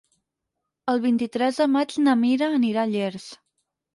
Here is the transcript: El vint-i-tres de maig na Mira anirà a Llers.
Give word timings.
El 0.93 1.01
vint-i-tres 1.03 1.59
de 1.61 1.67
maig 1.75 1.93
na 2.07 2.17
Mira 2.21 2.49
anirà 2.61 2.87
a 2.87 2.91
Llers. 2.95 3.29